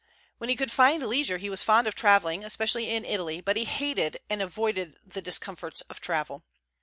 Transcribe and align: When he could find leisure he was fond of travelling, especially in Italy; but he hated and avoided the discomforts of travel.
When 0.39 0.49
he 0.49 0.55
could 0.55 0.71
find 0.71 1.03
leisure 1.05 1.37
he 1.37 1.47
was 1.51 1.61
fond 1.61 1.85
of 1.85 1.93
travelling, 1.93 2.43
especially 2.43 2.89
in 2.89 3.05
Italy; 3.05 3.39
but 3.39 3.55
he 3.55 3.65
hated 3.65 4.17
and 4.31 4.41
avoided 4.41 4.97
the 5.05 5.21
discomforts 5.21 5.81
of 5.81 6.01
travel. 6.01 6.43